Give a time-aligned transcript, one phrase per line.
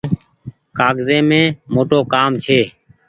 [0.77, 1.29] ڪآگز يم
[1.73, 2.59] موٽو ڪآم ڇي۔